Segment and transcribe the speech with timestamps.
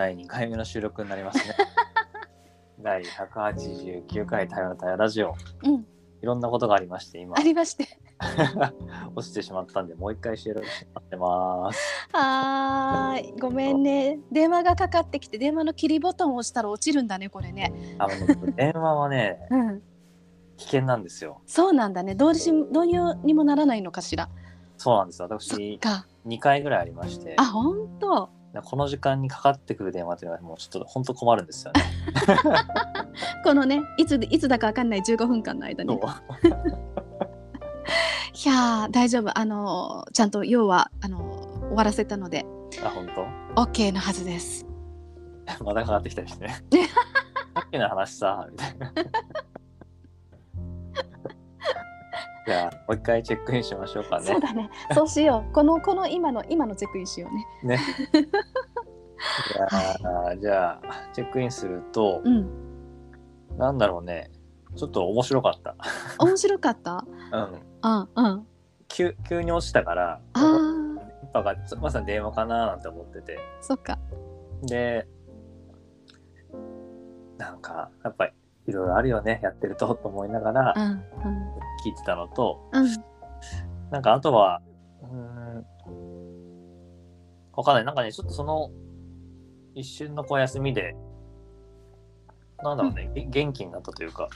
[0.00, 1.54] 第2回目の収録になりますね。
[2.80, 5.34] 第189回太陽の太陽ラジオ。
[5.62, 5.86] うん、い
[6.22, 7.86] ろんなことがありまして、今あ、りまして。
[9.14, 12.08] 落ちてしまったんで、もう一回収録してもらってます。
[12.14, 14.20] はーい、ごめんね。
[14.32, 17.70] 電話がかかってきて、電話の切りボタンを押したら落ちるんだね、これね。
[17.98, 19.82] あのね、電話はね、 うん、
[20.56, 21.42] 危険なんですよ。
[21.44, 22.14] そうなんだね。
[22.14, 24.30] どうし、どういうにもならないのかしら。
[24.78, 25.28] そうなんですよ。
[25.28, 26.06] そっ私、か。
[26.26, 28.39] 2回ぐらいありまして、あ、本当。
[28.64, 31.82] この時間にかかってくる電話っていうのは、もうちょっと本当困るんですよね。
[33.44, 35.94] このね、いつで、いつだかわかんない15分間の間に。
[35.94, 35.98] い
[38.48, 39.38] やー、大丈夫。
[39.38, 42.44] あのー、ちゃんと要は、あのー、終わらせたので。
[42.82, 43.06] あ、本
[43.54, 44.66] 当？OK のはずです。
[45.64, 46.54] またかかってきたりしてね。
[47.54, 48.92] さっきの話さ、みたいな。
[52.46, 54.40] じゃあ、もう一回チェックインしましょうかねそう。
[54.40, 54.70] だね。
[54.94, 55.52] そうしよう。
[55.54, 57.28] この、この今の、今のチェックインしよ
[57.62, 57.76] うね。
[57.76, 57.80] ね。
[59.52, 60.80] じゃあ、じゃあ、
[61.12, 62.48] チェックインすると、うん。
[63.58, 64.30] なんだろうね。
[64.76, 65.74] ちょっと面白かった。
[66.18, 67.04] 面白かった？
[67.32, 67.60] うん。
[67.82, 68.46] うん、うん。
[68.88, 73.38] 急急に落ちたから、あー、電波がまさに電話かななんて思ってて。
[73.60, 73.98] そっか。
[74.62, 75.06] で、
[77.38, 78.32] なんか、やっぱり、
[78.66, 81.04] いろいろあるよね、やってると、 と思いながらうん、
[81.84, 82.90] 聞いてたのと、うん、うん。
[83.90, 84.62] なんかあとは、
[85.02, 85.66] うーん、
[87.52, 87.84] わかんない。
[87.84, 88.70] なんかね、ちょっとその、
[89.74, 90.96] 一瞬のこう休みで、
[92.62, 94.28] なんだろうね、げ元気になったというか、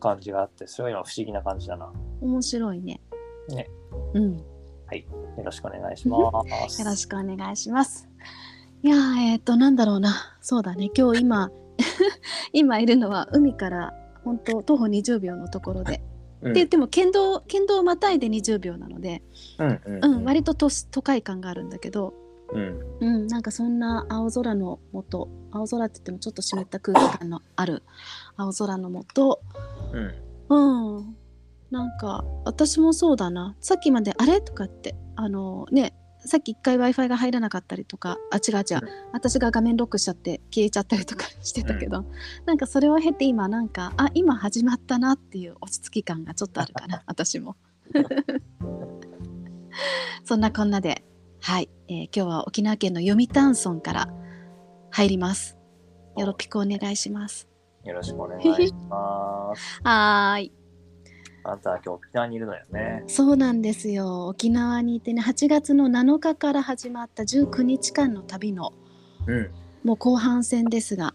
[0.00, 1.92] 感じがあって、それは今不思議な感じだな。
[2.20, 3.00] 面白いね。
[3.48, 3.70] ね。
[4.14, 4.36] うん。
[4.36, 5.04] よ
[5.38, 6.18] よろしくお願いしま
[6.68, 6.84] す。
[6.84, 8.08] ろしくお願いします。
[8.82, 10.36] いやー、えっ、と、なんだろうな。
[10.40, 10.90] そうだね。
[10.96, 11.50] 今日今、
[12.52, 13.94] 今いるのは海から
[14.24, 16.02] 本当徒歩20秒のところで。
[16.42, 19.22] うん、で言っても県道、県道をまたいで20秒なので、
[19.58, 22.14] うん、うん、うん、割と都市都会感があるんだけど、
[22.52, 27.84] うん、うん、なんかそんな青空のもと、青空って言ってもちょっと湿った空気感のある
[28.36, 29.40] 青空のもと、
[30.48, 31.16] うん、うん。
[31.70, 33.56] なんか私もそうだな。
[33.60, 34.42] さっきまであれ？
[34.42, 42.04] とかってあのねさっき一回 Wi-Fi が入らなかったりとかあ違う違う、うん私が画面ロックしちゃって消えちゃったりとかしてたけど、
[42.46, 47.56] なんかそれを経て今なんかあ今始まったなっていう落ち着き感がちょっとあるかな 私も。
[50.24, 51.04] そんなこんなで
[51.40, 54.08] はい、えー今日は沖縄県の読谷村から
[54.90, 55.58] 入ります。
[56.16, 57.48] よろぴくお願いします。
[57.84, 59.80] よろしくお願いします。
[59.84, 60.61] はーい。
[61.44, 63.02] あなたは今日沖縄にいるのよね。
[63.06, 64.26] そうなんですよ。
[64.28, 68.72] 沖縄にいてね8月の7日から始まった19日間の旅の
[69.26, 69.50] うん。
[69.84, 71.14] もう後半戦ですが、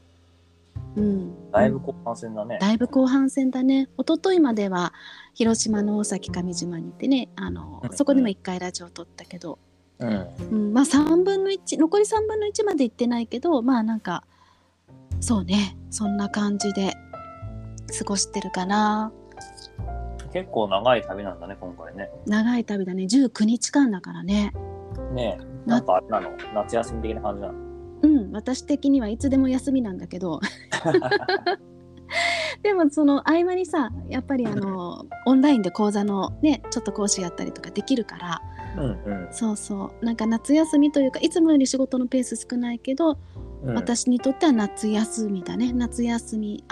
[0.97, 2.57] うん、だいぶ後半戦だね。
[2.59, 3.87] だいぶ後半戦だね。
[3.97, 4.93] 一昨日までは
[5.33, 7.95] 広島の大崎上島にいてねあのうん。
[7.95, 9.59] そこでも1回ラジオを撮ったけど、
[9.99, 10.27] うん。
[10.51, 14.23] うん、まあ3分の1残り3分の1まで行ってないけどまあなんか
[15.21, 15.77] そうね。
[15.89, 16.93] そんな感じで
[17.97, 19.11] 過ごしてるかな
[20.33, 22.09] 結構長い旅なんだね、今回ね。
[22.25, 23.03] 長い旅だね。
[23.03, 24.53] 19日間だからね。
[25.13, 26.31] ねえ、なんかあれなの？
[26.53, 27.53] 夏休み的な感じなの？
[28.01, 30.39] うん、私的にはいつでも休みなんだけど。
[32.63, 38.41] でもその合間にさやっぱりあのオンラインで講座のねちょっと講師やったりとかできるから。
[38.77, 39.27] うん。
[39.31, 40.05] そうそう。
[40.05, 43.17] なんか夏休みというかいつもより仕事のペース少ないけど、
[43.63, 43.75] うん。
[43.75, 45.73] 私にとっては夏休みだね。
[45.73, 46.63] 夏休み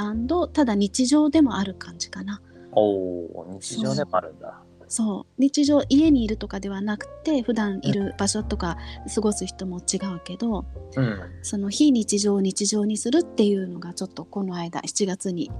[0.54, 2.42] ただ日常でもある感じかな
[2.76, 4.62] おお、日常でもあるんだ。
[4.88, 8.78] そう日常家にいるとかではなくて普段いる場所とか
[9.14, 10.66] 過ごす人も違うけど、
[10.96, 11.20] うん。
[11.42, 15.52] その非日常を日常にするっていうのがちょっとこの間7月に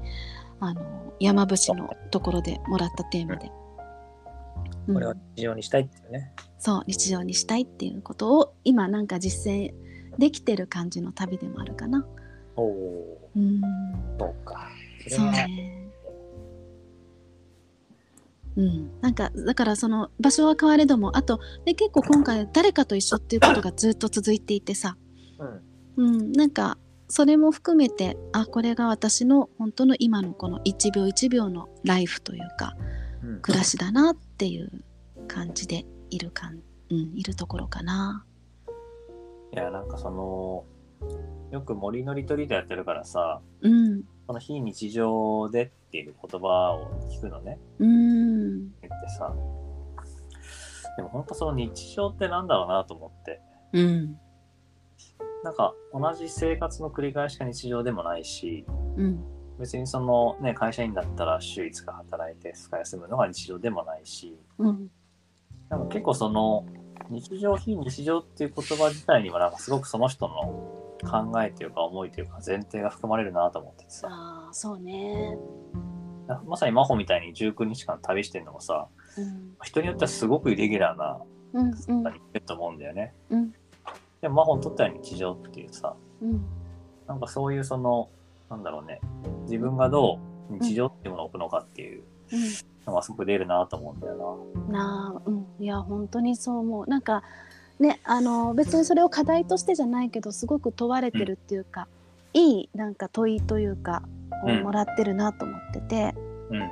[0.60, 3.66] あの山伏のところでもらったテーマで、うん
[4.94, 6.32] これは日常にしたいっていうね。
[6.60, 9.74] そう日常にしたいっていうことを今なんか実践
[10.20, 12.06] できてる感じの旅でもあるかな。
[12.56, 13.62] おお、うん
[14.20, 14.70] そうか。
[15.08, 15.85] そうね。
[18.58, 24.98] うん、なんかだからその場所は変われどもあとで結構今回誰かと一緒っていうことがずっと続いていてさ、
[25.98, 26.08] うん。
[26.08, 32.76] うん、なんかそれも含めてあこれが私の本当の今のこの1秒1秒のライフというか
[33.24, 33.42] うん。
[33.42, 34.72] 暮らしだなっていう
[35.28, 36.62] 感じでいるかん、
[36.92, 38.26] うん、いるところかな。
[39.54, 40.66] いや、なんかその、
[41.52, 47.60] よく森のリトリートやってるからさ、うん、この非日常でっていう言葉を聞くのね。
[47.80, 49.34] うん、言ってさ。
[50.98, 53.42] でも本当その日常ってなんだろうなと思って。
[53.74, 54.18] うん、
[55.44, 58.66] なんか同じ生活の繰り返しが日常でもないし、
[58.98, 59.24] うん、
[59.60, 64.90] 別にそのね、会社員だったら週5日働いて2日休むのが日常でもないし、うん、
[65.70, 66.66] なんか結構その、
[67.10, 70.75] 日常非日常っていう言葉自体にはなんかすごくその人の
[71.06, 74.08] 考えというか思いというか前提が含まれるなと思っててさ。
[74.10, 75.38] ああそうね。
[76.48, 78.88] まさに真帆みたいに19日間旅してるのもさ
[79.18, 79.56] うん。
[79.64, 81.20] 人によってはすごくイレギュラーな
[81.54, 82.04] うんうん。
[82.04, 83.14] 方にいると思うんだよね。
[83.30, 83.52] うん。
[84.22, 86.46] でも真帆にとっては日常っていうさうん。
[87.08, 88.10] なんかそういうその
[88.50, 89.00] なんだろうね
[89.44, 90.20] 自分がど
[90.50, 92.04] う日常っていうものを置くのかっていう
[92.86, 95.46] のがすごく出るなと思うんだようんなあうん。
[95.60, 96.88] いや本当にそう思う。
[96.88, 97.24] なんか
[97.80, 101.88] ねあの別にそれを課題としてじゃないけどすごく問われてるっていうか、
[102.34, 104.04] いいなんか問いというか
[104.46, 106.14] をうんもらってるなと思ってて。
[106.50, 106.60] な。
[106.60, 106.72] うん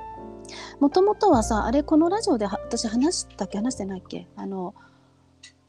[0.81, 3.59] もともとはさあれこのラジオでは私話したっけ？
[3.59, 4.27] 話してないっけ？
[4.35, 4.75] あの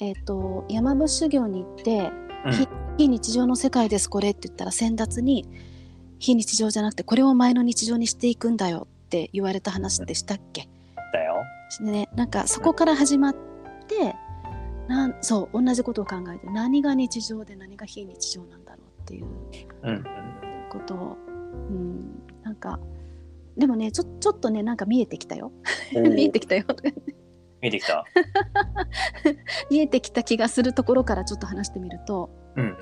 [0.00, 2.10] えっ、と山伏修行に行って
[2.44, 5.46] うん非非日常の世界ですこれって言ったら先達に
[6.18, 10.68] 非日常じゃなくてこれを前の日常にしていくんだよって言われた話ってしたっけ、
[11.12, 11.36] だよ。
[11.78, 13.34] でねなんかそこから始まっ
[13.86, 14.16] て
[14.88, 19.26] なんそう同じことを考えて何が日常で何が非日常なんだろうっていう
[19.82, 20.04] うん。
[20.70, 21.16] ことを、
[21.70, 22.78] うん、なんか
[23.56, 25.52] でもねちょちょっとねなんか見えてきたよ。
[25.94, 26.12] うん。
[26.14, 26.64] 見えてきたよ
[27.62, 28.04] 見えてきた？
[29.70, 32.76] 見えてきた気がするところからちょっと話してみるとうん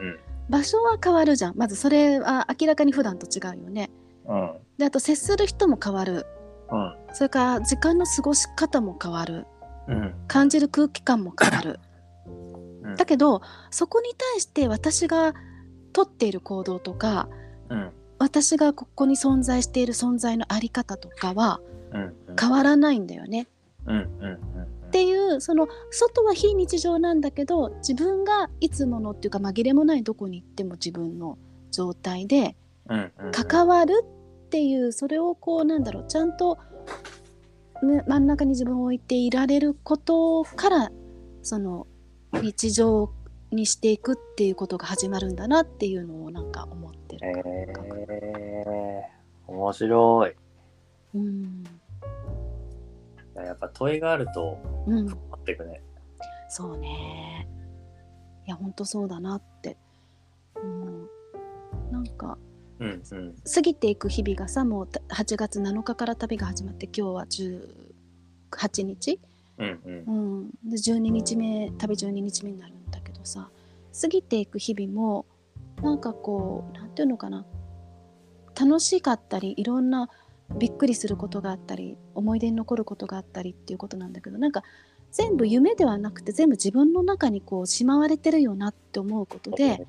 [0.48, 1.56] 場所は変わるじゃん。
[1.56, 3.90] まずそれは明らかに普段と違うよね。
[4.26, 4.52] うんうん。
[4.76, 6.26] であと接する人も変わる。
[6.70, 6.96] うん。
[7.12, 9.46] それから時間の過ごし方も変わる。
[9.88, 10.14] うん。
[10.26, 11.78] 感じる空気感も変わる
[12.82, 12.96] うん。
[12.96, 15.34] だけどそこに対して私が
[15.93, 17.29] 取っている行動とか
[17.69, 17.90] うん。
[18.19, 21.61] 私がここに存在している存在のあり方とかは
[21.93, 23.49] うん変わらないんだよね。
[23.84, 31.38] っていうその外は非日常なんだけど自分がいつものっていうか紛れもないどこに行っても自分の
[31.70, 32.55] 状態で
[33.32, 36.58] 関わるっていうそれをこうなんだろうちゃんと、
[37.82, 40.93] ね、真ん中に自分を置いていられることから
[41.43, 41.87] その
[42.40, 43.12] 日常
[43.50, 47.29] にしていくっていうことが始まるんだなっていうのをなんか思ってる。
[47.29, 50.34] えー、面白い。
[51.14, 51.64] うん。
[53.34, 55.82] いややっぱ問いがあるとうん、待っていくね。
[56.49, 57.49] そうね。
[58.46, 59.76] いや本当そうだなって、
[60.62, 61.08] うん、
[61.90, 62.38] なんか
[62.79, 63.34] うんうん。
[63.55, 67.26] 過ぎていく日々がさもう8月7日から旅が始まって今日は
[68.50, 69.20] 18日、
[69.58, 70.50] うんうん。
[70.64, 73.50] うん、で12日目旅12日目になるんだけどさ
[74.00, 75.26] 過ぎていく日々も
[75.82, 77.44] なんかこうなんていうのかな。
[78.58, 80.10] 楽しかったりいろんな
[80.58, 84.62] びっくりすることがあったり思い出に残ることがあったりっていうことなんだけどなんか
[85.10, 89.87] 全部夢ではなくて全部自分の中にこうしまわれてるよなって思うことで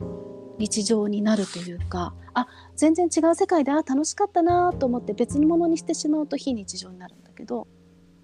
[0.59, 7.67] 日常になるというかあ全然違う世界であ楽しかったなと思って別のものにしてしまうと非日常になるんだけど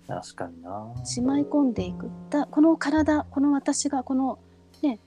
[0.09, 0.91] 確かにな。
[1.05, 4.39] しまい込んでいくだこの体この私がこの
[4.81, 4.99] ね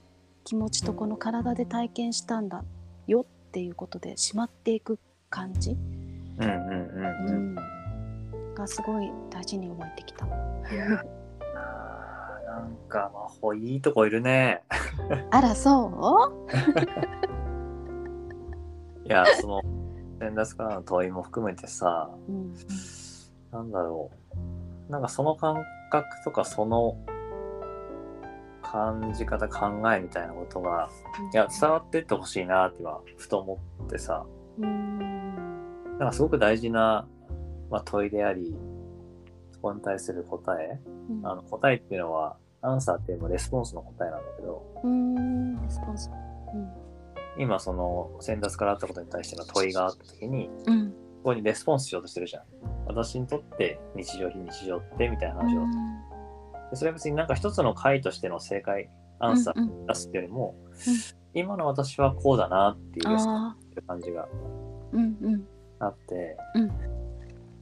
[0.45, 2.63] 気持ちとこの体で体験したんだ
[3.05, 4.97] よっていうことでしまっていく
[5.29, 6.53] 感じ、うんうん
[7.27, 7.55] うん
[8.55, 10.25] がすごい大事に覚えてきた。
[10.25, 10.33] な
[12.65, 14.61] んか魔法いいとこいるね。
[15.31, 15.91] あらそ
[19.05, 19.61] いやその
[20.19, 22.53] 先達からの問いも含めてさ、う、うん
[23.51, 24.17] なんだろう。
[24.89, 26.97] なんかその感覚とかその
[28.61, 30.89] 感じ方考えみたいなことが
[31.31, 34.25] いや伝わってってほしいなってはふと思ってさ。
[34.59, 34.99] うん。
[35.99, 37.07] なんかすごく大事な、
[37.69, 38.55] まあ、問いであり
[39.51, 40.79] そこに対する答え。
[41.09, 41.27] うん。
[41.27, 46.09] あの答えっていうのはアンサーっていうのはレスポンスの答えなんだけどうんレスポンス。
[47.37, 50.73] 今その先達からあったことに対しての問いがあった時にうん。
[50.73, 50.93] うん
[51.23, 52.43] そこにレスポンスしようとしてるじゃん
[52.87, 55.61] 私にとって日常非日常ってみたいな話を、
[56.71, 59.87] でそれは別になんか一つの回としての正解アンサーうんうん。
[59.87, 61.41] 出すっていうよりも、うん。
[61.41, 63.55] 今の私はこうだなっていうあ
[63.87, 65.47] 感じがーうんうん。
[65.79, 66.37] あって、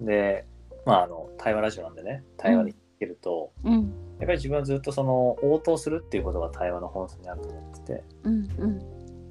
[0.01, 0.45] うで
[0.85, 3.73] まああの対話ラジオなんでね対話で聞けると、うん。
[3.73, 3.83] やっ
[4.19, 8.03] ぱり自分はずっとその応答するっていうことが対話の本質にあると思ってて。
[8.23, 8.79] うんうん。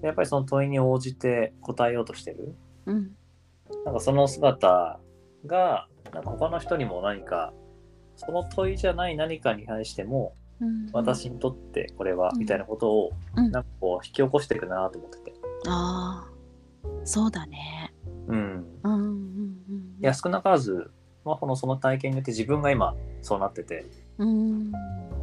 [0.00, 2.54] でやっぱりその問いに応じて答えようとしてる。
[2.86, 3.10] うん。
[3.84, 5.00] なんかその姿
[5.46, 7.52] がなんか他の人にも何か
[8.16, 10.88] その問いじゃない何かに対してもうん。
[10.92, 12.40] 私にとってこれはうん。
[12.40, 13.50] みたいなことをうん。
[13.50, 15.34] なんかこう引き起こしていくなと思ってて。
[15.66, 16.30] ああ。
[17.04, 17.92] そうだね。
[18.28, 18.66] うん。
[18.82, 20.90] うんうんうんいや少なからず、
[21.24, 23.86] まあ、このその体験によって自分が今そうなってて。
[24.18, 24.70] うん。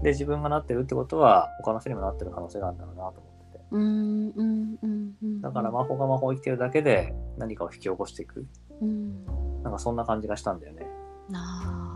[0.03, 3.63] で自分がなってるってことは他の人にもなってる可能性があるんだろうなと思ってて。
[3.71, 8.45] うんうんうんうんだから魔法が魔法を生きてるだけで何かを引き起こしていく。
[8.81, 9.25] うん
[9.63, 10.87] なんかそんな感じがしたんだよね。
[11.33, 11.93] あ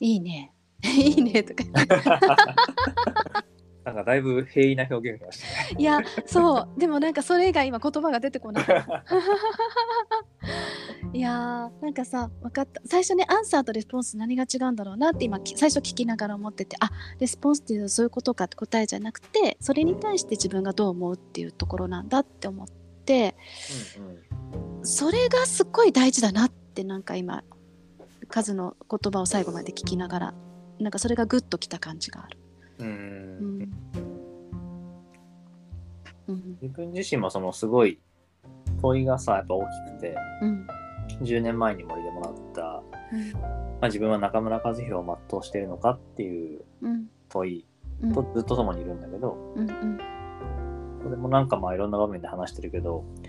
[0.00, 0.04] ー。
[0.04, 0.52] いいね。
[0.82, 1.64] いいねとか。
[3.86, 5.80] なんかだいぶ平易な表現がしたね。
[5.80, 6.68] いやそう。
[6.76, 8.64] でもなんかそれ以外今言葉が出てこない。
[11.12, 12.82] いやーなんかさ分かった。
[12.84, 16.90] 最初ねアンサーとレスポンス何が違うんだろうなって今き最初聞きながら思っててあ
[17.20, 22.85] レスポンスっていうのはそういうことかって答えじゃなくてそれに対して自分がどう思うっていうところなんだって思って
[23.98, 24.18] うんうん
[24.88, 27.42] それがすっごい大事だなってなんか今
[28.28, 30.34] カズの言葉を最後まで聞きながら
[30.78, 32.38] なんかそれがグッときた感じがある。
[32.78, 33.58] ううん。
[33.58, 33.62] ん
[36.28, 36.58] うん。
[36.60, 37.98] 自分自身もそのすごい
[38.80, 40.66] 問いがさやっぱ大きくてうん。
[41.22, 42.82] 10年前に森でもらった、ま
[43.82, 47.06] あ、自分は中村和弘を全うしているのかっていううん。
[47.28, 47.66] 問い
[48.02, 48.12] うん。
[48.12, 49.98] とずっと共にいるんだけど、うんうん
[51.06, 53.26] これもなんかまあいろんな場面で話してるけどい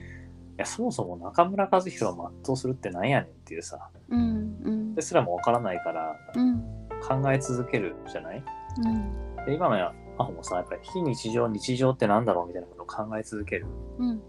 [0.58, 3.90] やそもそも中村和弘を全うするってなんやねんっていうさ。
[4.10, 4.96] うんうん。
[4.96, 6.60] ですらもわからないからうん。
[7.08, 8.44] 考え続けるじゃない？
[8.84, 9.46] うん。
[9.46, 9.76] で今の
[10.18, 13.68] アホもさやっぱり非日常日常ってなんだろうみたいなことを考え続ける。
[14.00, 14.18] うん。
[14.18, 14.24] で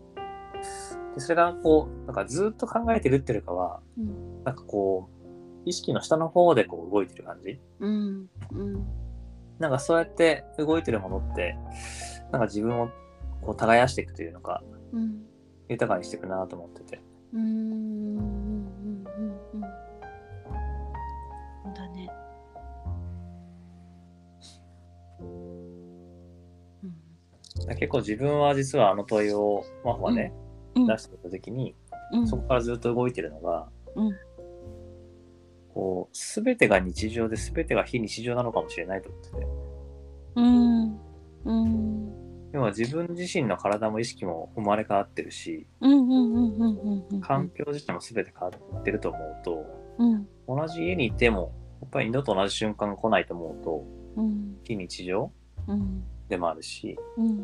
[1.17, 4.45] それがこうなんかずっと考えてるっていうかはうん。
[4.45, 5.19] なんかこう
[5.65, 7.59] 意識の下の方でこう動いてる感じ？
[7.81, 8.27] うん。
[8.53, 8.87] うん。
[9.59, 11.57] なんかそうやって動いてるものって
[12.31, 12.91] なんか自分を
[13.43, 15.23] こう耕していくというのかうん。
[15.69, 17.01] 豊かにしていくなと思ってて。
[17.35, 18.27] うんうんうん
[19.55, 19.61] うん
[21.75, 22.09] だね。
[25.21, 25.25] う
[26.87, 26.95] ん。
[27.77, 30.33] 結構自分は実はあの問いをマホがね、
[30.75, 30.87] うん。
[30.87, 31.75] 出してた時に、
[32.13, 32.29] うん。
[32.29, 34.13] そこからずっと動いてるのが、うん。
[35.75, 39.37] こう全てが日常で全てが非日常なのかもしれないと思ってて。
[40.37, 40.88] うん
[42.69, 45.67] は自分自身の体も意識も生まれ変わってるし
[47.21, 49.65] 環境自体も全て変わってると思うと
[49.99, 50.29] うん。
[50.47, 53.85] 同じ家にいてもやっぱり二度と同じ瞬間が来ないと思うと
[54.17, 54.57] うん。
[54.65, 55.31] 非日常
[55.67, 56.05] うん。
[56.29, 57.37] でもあるしうん。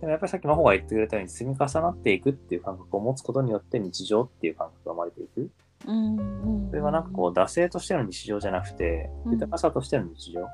[0.00, 5.50] でもやっぱりさっき真帆が言ってくれたように積み重なっていくっていう感覚を持つことによって日常っていう感覚が生まれていく。
[5.82, 9.32] それはなんかこう惰性としての日常じゃなくてうん。
[9.32, 10.46] 豊かさとしての日常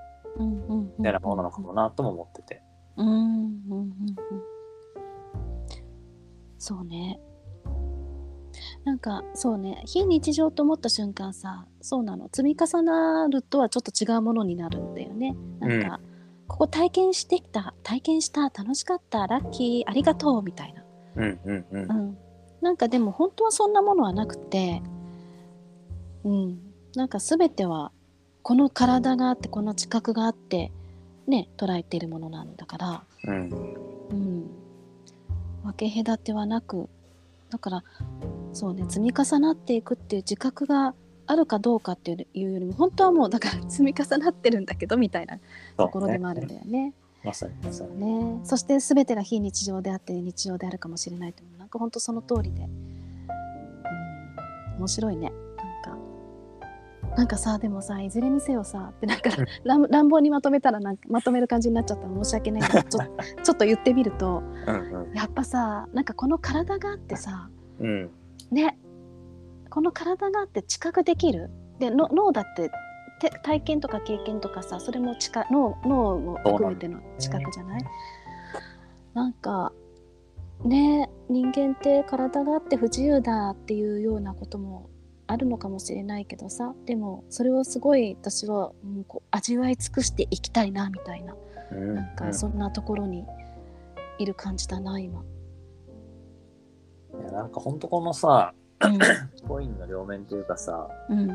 [0.98, 2.62] みたいなものなのかもなとも思ってて
[2.96, 3.86] うんうんうんうん
[6.58, 7.20] そうね。
[8.84, 9.82] なんかそうね。
[9.86, 12.28] 非日常と思った瞬間さそうなの。
[12.32, 15.36] 積み重なるとはちょっと違うものになるんだよね。
[15.60, 16.00] なんか、
[16.48, 20.82] ここ体験してきた体験した楽しかったラッキーありがとうみたいな。
[21.16, 21.90] うんうんうん。
[21.90, 22.18] うん、
[22.60, 24.82] なんかでも本当はそんなものはなくて、
[26.24, 26.58] うん、
[26.94, 27.92] なんか全ては
[28.42, 30.72] この体があってこの知覚があって
[31.26, 33.50] ね捉えているものなんだから、うん。
[34.10, 34.50] うん、
[35.64, 36.88] 分け隔てはなく
[37.50, 37.84] だから
[38.52, 40.94] そうね積み重なっていくっていう自覚が
[41.26, 45.38] あるかどうかっていうよりも本当はもうだから 積み重なってるんだけどみたいな
[45.76, 46.92] ところでもあるんだよね。
[47.24, 52.70] まさにまさにね、そして全てが非日常であって日常であるかもしれないというなんか本当その通りで、うん、
[54.78, 55.32] 面白いね
[57.16, 59.46] なんかさでもさいずれにせよさってなんかうん。
[59.64, 62.06] 乱乱暴にまとめたらなんかまとめる感じになっちゃった。
[62.06, 62.62] ら申し訳ない。
[62.70, 63.00] け どちょ
[63.42, 67.48] ちょっと言ってみるとうんやっぱさなんかこの体があってさ
[67.80, 67.86] うん。
[67.88, 68.10] うん
[68.50, 68.78] ね。
[69.70, 71.50] この体があって知覚できる。
[71.78, 72.70] での脳だって
[73.20, 77.84] て体験とか経験とかさそれも知覚脳脳も含めての知覚じゃない？
[79.14, 79.72] なんか
[80.64, 84.88] ね人間って体があって不自由だっていうようなことも
[85.28, 91.34] あるのかもしれないけどさでもそれをすごい私は、うん、こう味わい尽くしていきたいなみたいな。
[91.72, 91.94] うん。
[91.94, 93.24] なんかそんなところに
[94.18, 95.22] いる感じだな今。
[97.20, 98.98] いやなんか本当このさうん。
[99.48, 101.28] コインの両面というかさうん。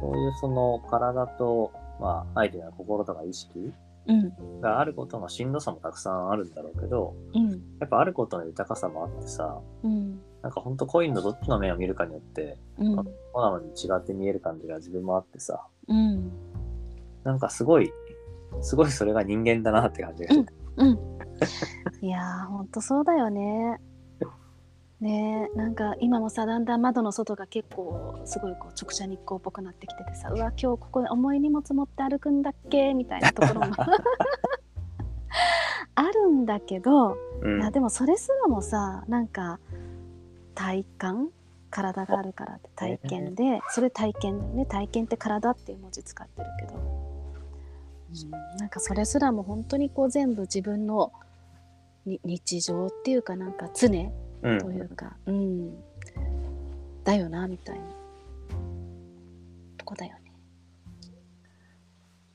[0.00, 3.72] こういうその体とまあ相手の心とか意識
[4.06, 4.60] うん。
[4.60, 7.50] があることのしんどさもたくさんあるんだろうけどうん。
[7.80, 12.96] やっぱあることの豊かさもあってさうんなんか本当コインのどっちの面を見るかによってうん。
[12.96, 15.66] こうなのに違って見える感じが自分もあってさ。
[15.88, 16.32] うん。
[17.22, 17.92] なんかすごい
[18.62, 20.98] すごいそれが人間だなって感じがして、うん、
[22.00, 23.78] いやーほんとそうだよね。
[25.00, 32.94] ねえなんか今もさだんだん窓の外が結構すごいこう直射日光っぽくなってきててさうわ今日ここで重い荷物持って歩くんだっけ？
[32.94, 33.74] みたいなところも
[35.94, 37.60] あるんだけど、うん。
[37.60, 39.58] いやでもそれすらもさなんか
[40.58, 41.30] 体感？
[41.70, 44.66] 体があるからって体験で、それ体験だよね。
[44.66, 51.12] 体験って体っていう文字使ってるけど、うん、なんかそれすらも本当にこう全部自分の
[52.06, 53.88] に日常っていうかなんか常
[54.42, 55.74] うんというか、うん。
[57.04, 57.84] だよなみたいな。
[59.76, 60.32] とこだよね。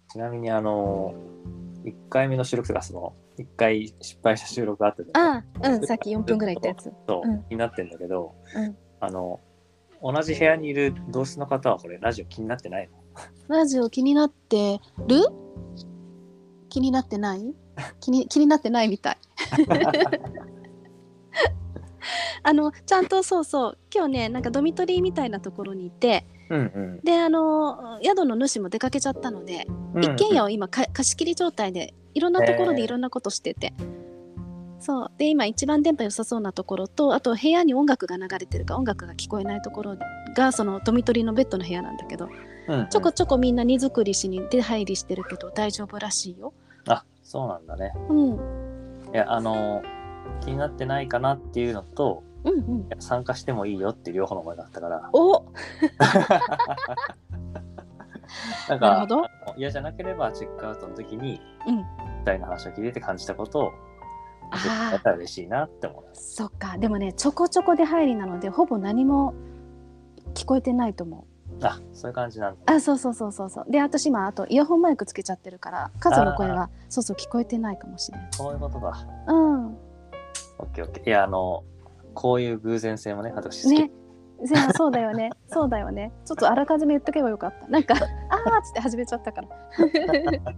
[0.09, 1.13] ちなみにあの、
[1.83, 5.37] 1回目の収録とか、その、1回失敗した収録があったじゃん。
[5.37, 6.93] ああうんさっき4分ぐらい言ったやつ。
[7.07, 7.43] そう、うん。
[7.43, 8.77] 気になってんだけど、うん。
[8.99, 9.39] あの、
[10.01, 13.55] 同じ部屋にいる同室の方はこれ、ラジオ気になってないの？
[13.55, 15.21] ラジオ気になってる？
[16.69, 17.55] 気になってない？
[17.99, 19.17] 気に気になってないみたい。
[22.43, 30.03] あのちゃんとそうそう今日ねなんかドミトリーみたいなところにいてうんであの宿の主も出かけちゃったので、うん。
[30.03, 33.73] 一軒家を今か貸し切り状態でいろんなところでいろんなことしてて、
[34.79, 35.11] そう。
[35.17, 39.97] で今一番電波良さそうなところとあと部屋に音楽が流れてるか音楽が聞こえないところ
[40.35, 42.27] がそのドミトリーのベッドの部屋なんだけど
[42.67, 42.89] うんうん。
[42.89, 46.53] ちょこちょこみんな荷造りしに出入りしてるけど大丈夫らしいよ。
[46.87, 47.93] あ、そうなんだね。
[48.09, 48.33] うん、
[49.13, 49.81] いや、あの、
[50.41, 52.89] 気になってないかなっていうのと、うん、うん。
[52.99, 55.45] 参加してもいいよっていう両方の声があったから、お
[58.69, 59.07] なんか
[59.57, 63.71] 嫌じゃなければチェックアウトの時に、うんみたいな話を聞いてて感じたことを
[64.49, 66.03] あったら嬉しいなって思う。
[66.13, 69.33] そっかでもねちょこちょこ出入りなのでほぼ何も
[70.33, 71.25] 聞こえてないと思
[71.59, 71.65] う。
[71.65, 72.73] あ、そういう感じなんだ。
[72.73, 78.27] あそうそうそうそうそうで私今あとイヤホンマイクつけちゃってるから数の声がそうそう聞こえてないかもしれない。
[78.31, 79.05] そういうことだ。
[79.27, 79.93] うん
[80.59, 81.07] オッケーオッケー。
[81.07, 81.63] いや、あの、
[82.13, 83.81] こういう偶然性もね、私好き。
[83.81, 83.91] ね。
[84.75, 85.29] そうだよね。
[85.47, 86.11] そうだよね。
[86.25, 87.67] ちょっとあらかじめ言っとけばよかった。
[87.67, 88.01] なんか、あー
[88.59, 89.47] っつって始めちゃったから。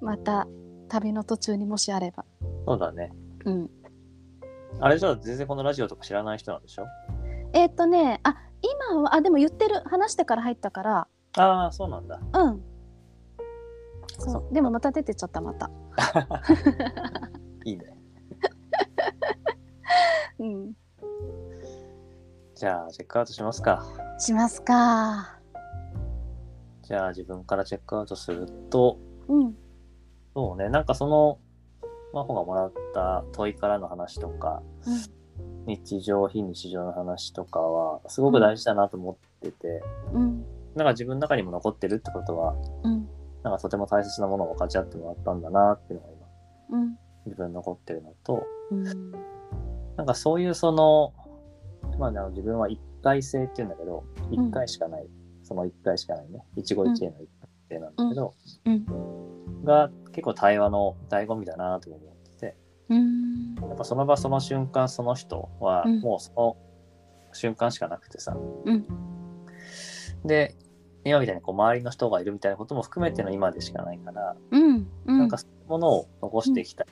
[0.00, 0.46] また
[0.88, 2.24] 旅の途中にもしあれば。
[2.66, 3.12] そうだね。
[3.44, 3.70] うん。
[4.80, 6.84] あれじゃあ全然このラジオとか知らない人なんでしょ？
[7.52, 8.36] えーっとね、あ、
[8.90, 12.18] 今は、あ、でも言ってる、話してから入ったから、ああ、そうなんだ。
[12.34, 12.62] うん。
[14.18, 14.54] そそう。
[14.54, 15.70] でもまた出てっちゃった、また。
[17.64, 17.84] いいね。
[20.38, 20.72] うん。
[22.56, 23.84] じゃあ、チェックアウトしますか。
[24.18, 25.38] しますか。
[26.80, 29.54] じゃあ、自分からチェックアウトすると、うん。
[30.34, 31.38] そうね、なんかその、
[32.14, 34.62] 真帆がもらった問いからの話とか、
[35.66, 39.82] 日常、非日常の話とかは、すごく大事だなと思ってて、
[40.14, 40.42] うん。
[40.74, 43.06] なんか自分の中にも残ってるってことは、うん。
[43.42, 46.12] なんかとても大切なものを分かち合ってもらったんだなっていうのが
[46.70, 46.98] 今、うん。
[47.26, 49.12] 自分に残ってるのと、うん。
[49.96, 51.12] なんかそういうその、
[51.98, 55.06] まあ、あの自分は一回性っていうんだけど、ん一回しかない、
[55.42, 59.64] その一回しかないね、一期一会の一回性なんだけど、うん。
[59.64, 62.56] が結構対話の醍醐味だなと思ってて、
[62.88, 63.54] うん。
[63.54, 66.56] やっぱその場その瞬間その人はうんもうその
[67.32, 68.86] 瞬間しかなくてさ、うん。
[70.24, 70.56] で、
[71.04, 74.36] 今みたいにこう周りの人がいるみたいなことも含めての今でしかないから。
[75.06, 76.86] なんかそういうものを残していきたい、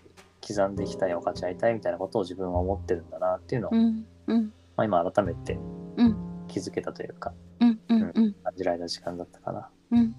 [0.46, 4.06] 刻んでいきたい、分かち合いたいみたいなことを自分は思ってるんだなっていうのを、うん。
[4.26, 4.52] うん。
[4.76, 5.58] まあ、今改めて
[5.96, 6.16] うん。
[6.48, 7.80] 気づけたというか、うん。
[7.88, 8.12] うん。
[8.14, 8.34] うん。
[8.34, 9.70] 感じられた時間だったかな。
[9.92, 10.14] うん。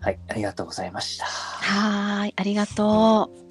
[0.00, 1.26] はい、ありがとうございました。
[1.26, 3.47] はーい、ありがとう。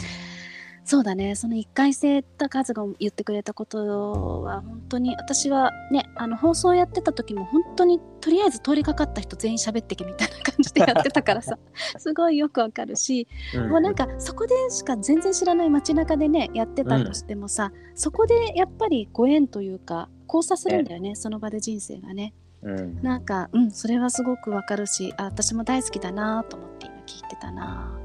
[0.88, 11.60] そうだね、その一回生た数が言ってくれたことは本当に私はね、あの放送やってた時も本当にとりあえず通りかかった人全員喋ってけみたいな感じでやってたからさ、
[12.00, 13.69] すごいよくわかるし、うん。
[13.69, 22.34] もうなんかそこでしか全然知らない街中でねやってたとしてもさ、そこでやっぱりご縁というか交差するんだよね、その場で人生がね。
[22.62, 27.98] うん、なんかうんそれはすごくわかるしあ私も大好きだなと思って今聞いてたな。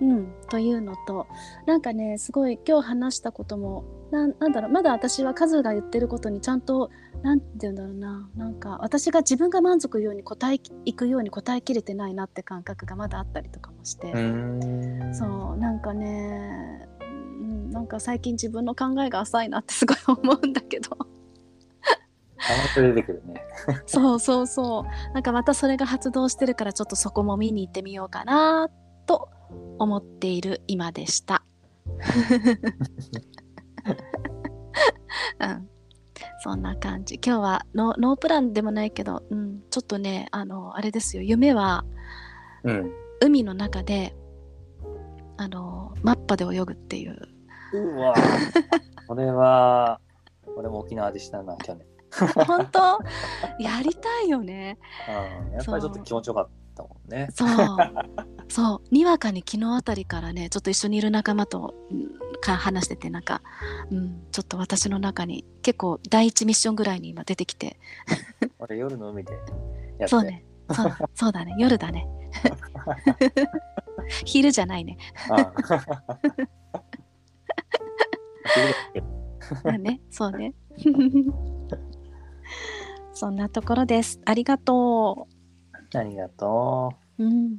[0.00, 0.10] うん。
[0.10, 1.26] うん、というのと
[1.66, 6.90] なんかねすごい今日話したこともなんなんだろうまだ私はカズが言ってることにちゃんと
[7.22, 8.28] なんて言うんだろうな。
[8.36, 15.14] なんか私が自分が満足ように答えいくように答えきれてないなって感覚がまだあったりとかもして、うん。
[15.14, 20.96] そうなんかね、うん、なんか最近自分の考えが浅いなってすごい思うんだけど
[22.74, 23.44] たまに出てくるね。
[23.86, 28.68] そうそうそうなんかまたそれが発動してるからちょっとそこも見に行ってみようかな
[29.06, 29.28] と
[29.78, 31.44] 思っている今でした。
[35.40, 35.68] うん、
[36.42, 41.84] そんな感じ今日はノノープランでもないけど、うん、ちょっとねあのあれですよ夢は
[42.64, 42.92] うん。
[43.20, 44.16] 海の中で
[45.36, 47.16] あのマッパで泳ぐっていう
[47.72, 48.14] うわ
[49.06, 50.00] これは、
[50.56, 51.86] 俺も沖縄でしたな、去年。
[52.46, 52.98] 本当？
[53.58, 54.78] やりたいよね。
[55.08, 57.28] うん、やっぱりちょっと気持ちよかったもんね。
[57.32, 57.48] そう。
[58.48, 58.94] そう。
[58.94, 63.40] にわかに昨日あたりからねちょっと一緒にいる仲間と、うんか話しててなんか、
[63.90, 67.78] うん、ちょっと私の中に結構第一ミッションぐらいに今出てきて。
[68.58, 69.42] 俺夜の海でやっ
[69.98, 70.08] て。
[70.08, 70.44] そうね。
[70.70, 70.96] そう。
[71.14, 71.54] そうだね。
[71.58, 72.06] 夜だね。
[74.26, 74.98] 昼じゃないね。
[75.30, 75.52] あ
[79.64, 80.00] あね。
[80.10, 80.54] そうね
[83.14, 87.58] そんなところですありがとうありがとうん。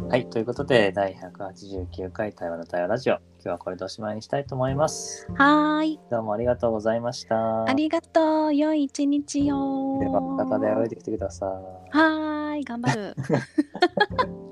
[0.00, 0.08] う。
[0.08, 3.14] はい、ということで、第189回対話の対話ラジオ。
[3.14, 5.26] 今日はこれでおしまいにしたいと思います。
[5.34, 6.00] はーい。
[6.10, 7.64] どうもありがとうございました。
[7.64, 8.54] ありがとう。
[8.54, 9.98] 良い一日よ。
[10.00, 11.96] では、またで泳いできてください。
[11.96, 12.64] はーい。
[12.64, 13.16] 頑張る。